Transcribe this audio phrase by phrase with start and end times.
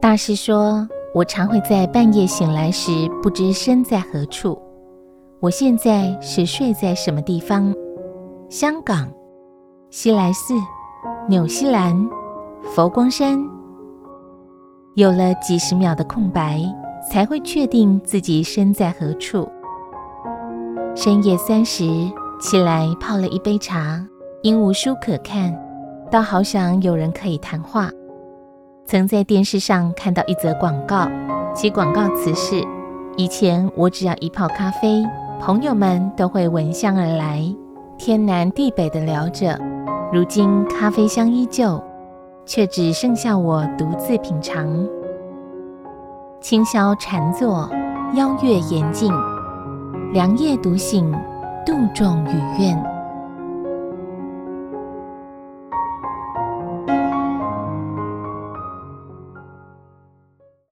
[0.00, 4.56] 大师说，我常会在半夜醒来时不知身在何处。
[5.40, 7.74] 我现在是睡在什么地方？
[8.48, 9.12] 香港、
[9.90, 10.54] 西来寺、
[11.28, 12.08] 纽西兰、
[12.62, 13.44] 佛光山。
[14.94, 16.62] 有了几十秒的空白，
[17.10, 19.48] 才会确定自己身在何处。
[20.94, 21.84] 深夜三时
[22.40, 24.00] 起来泡了一杯茶，
[24.42, 25.52] 因无书可看，
[26.08, 27.90] 倒好想有人可以谈话。
[28.88, 31.06] 曾在电视上看到一则广告，
[31.54, 32.66] 其广告词是：
[33.18, 35.04] 以前我只要一泡咖啡，
[35.38, 37.44] 朋友们都会闻香而来。
[37.98, 39.60] 天南地北的聊着，
[40.10, 41.78] 如今咖啡香依旧，
[42.46, 44.66] 却只剩下我独自品尝。
[46.40, 47.68] 清宵禅坐，
[48.14, 49.12] 邀月严静，
[50.14, 51.12] 凉夜独醒，
[51.66, 52.97] 度众与怨。